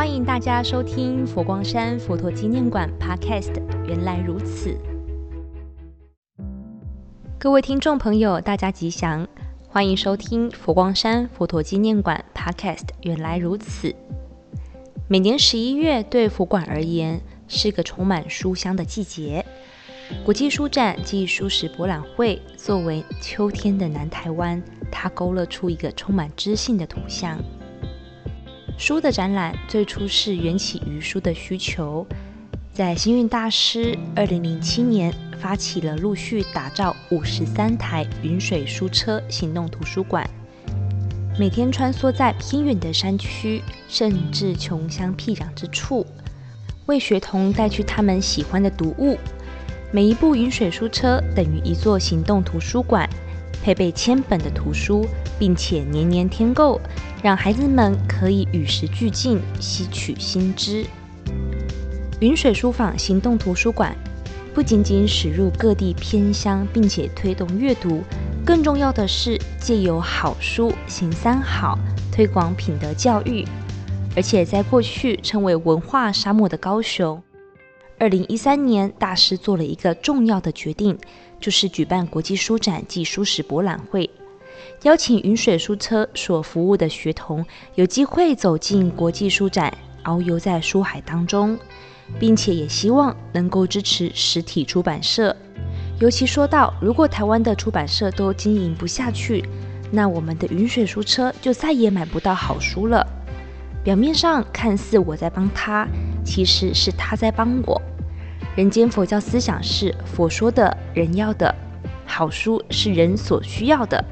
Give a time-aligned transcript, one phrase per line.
[0.00, 3.52] 欢迎大家收听佛光山佛陀纪念馆 Podcast。
[3.86, 4.74] 原来如此，
[7.38, 9.28] 各位听众朋友，大家吉祥，
[9.68, 12.84] 欢迎收听佛光山佛陀纪念馆 Podcast。
[13.02, 13.94] 原来如此，
[15.06, 19.44] 每年十一月对佛馆而言是个充满书香的季节。
[20.24, 27.38] 国际书展暨书史博览会作为秋天的南台湾，它勾勒出一个充满知性的图像。
[28.80, 32.06] 书的展览最初是缘起于书的需求，
[32.72, 40.26] 在星云大师二零零七年发起了陆续打造五十三台云水书车行动图书馆，
[41.38, 46.06] 每天穿梭在偏远的山区，甚至穷乡僻壤之处，
[46.86, 49.18] 为学童带去他们喜欢的读物。
[49.92, 53.06] 每一部云水书车等于一座行动图书馆。
[53.62, 55.06] 配备千本的图书，
[55.38, 56.80] 并且年年添购，
[57.22, 60.84] 让孩子们可以与时俱进，吸取新知。
[62.20, 63.96] 云水书坊行动图书馆
[64.52, 68.02] 不仅仅驶入各地偏乡，并且推动阅读，
[68.44, 71.78] 更重要的是借由好书行三好，
[72.12, 73.46] 推广品德教育。
[74.16, 77.22] 而且在过去称为文化沙漠的高雄，
[78.00, 80.98] 二零一三年大师做了一个重要的决定。
[81.38, 84.08] 就是举办国际书展暨书史博览会，
[84.82, 87.44] 邀请云水书车所服务的学童
[87.76, 89.72] 有机会走进国际书展，
[90.04, 91.58] 遨游在书海当中，
[92.18, 95.34] 并且也希望能够支持实体出版社。
[95.98, 99.42] 尤其说到，如果台湾的出版社都经营不下去，
[99.90, 103.06] 那我们的云水书车就再也买不到好书了。
[103.82, 105.88] 表面上看似我在帮他，
[106.22, 107.80] 其实是他在帮我。
[108.56, 111.54] 人间佛教思想是佛说的，人要的，
[112.04, 114.04] 好书是人所需要的，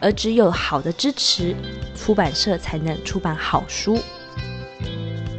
[0.00, 1.54] 而只有好的支持，
[1.94, 3.98] 出版社才能出版好书。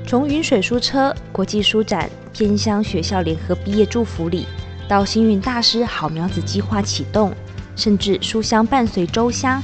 [0.05, 4.45] 从云水书车、国际书展、偏乡学校联合毕业祝福礼，
[4.88, 7.33] 到星云大师好苗子计划启动，
[7.75, 9.61] 甚至书香伴随周香，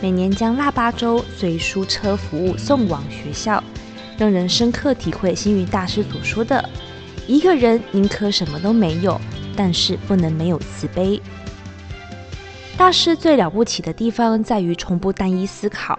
[0.00, 3.62] 每年将腊八粥随书车服务送往学校，
[4.16, 6.66] 让人深刻体会星云大师所说的。
[7.28, 9.20] 一个人宁可什么都没有，
[9.54, 11.20] 但是不能没有慈悲。
[12.74, 15.98] 大师最了不起的地方在于从不单一思考，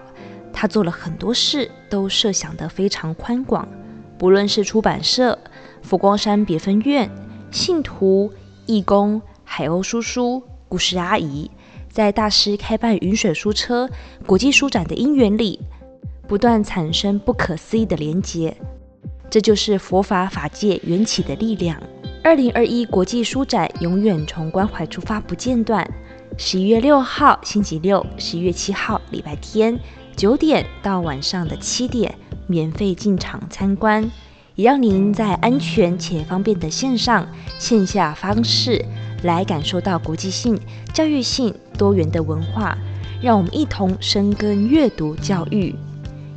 [0.51, 3.67] 他做了很多事都设想得非常宽广。
[4.17, 5.37] 不论是出版社、
[5.83, 7.07] 佛光山别分院、
[7.51, 8.33] 信徒、
[8.65, 11.51] 义工、海鸥叔叔、故事阿姨，
[11.91, 13.87] 在大师开办云水书车
[14.25, 15.59] 国际书展的因缘里，
[16.27, 18.57] 不断产生不可思议的连结。
[19.29, 21.81] 这就是佛法法界缘起的力量。
[22.23, 25.89] 二零二一国际书展永远从关怀出发，不间断。
[26.37, 29.79] 十一月六号星期六，十一月七号礼拜天，
[30.15, 32.13] 九点到晚上的七点，
[32.47, 34.09] 免费进场参观，
[34.55, 38.83] 也让您在安全且方便的线上线下方式
[39.23, 40.59] 来感受到国际性、
[40.93, 42.77] 教育性、多元的文化。
[43.21, 45.75] 让我们一同深耕阅读教育。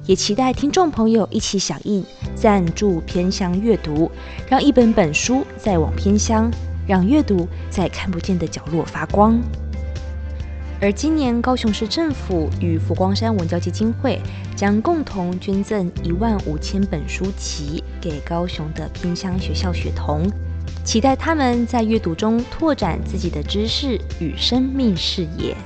[0.07, 2.05] 也期待听众朋友一起响应
[2.35, 4.11] 赞助偏乡阅读，
[4.49, 6.51] 让一本本书再往偏乡，
[6.89, 9.41] 让阅读在看不见的角落发光。
[10.81, 14.21] 而今年高雄市政府与佛光山文教基金会
[14.57, 20.29] 将共同捐赠一万五千本书籍给高雄的偏乡学校学童，
[20.83, 25.57] 期待他们在阅读中拓展自己的知识与生命视野。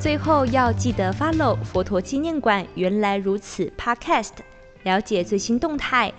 [0.00, 4.30] 最后要记得 follow 佛陀纪念馆原来如此 Podcast，
[4.84, 6.10] 了解最新动态，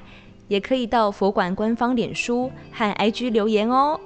[0.47, 3.99] 也可以到佛馆官方脸书和 IG 留言哦。